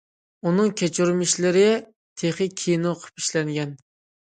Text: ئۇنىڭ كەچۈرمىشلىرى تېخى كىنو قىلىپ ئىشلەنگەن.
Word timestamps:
ئۇنىڭ 0.45 0.71
كەچۈرمىشلىرى 0.81 1.67
تېخى 2.23 2.49
كىنو 2.65 2.97
قىلىپ 3.05 3.25
ئىشلەنگەن. 3.25 3.79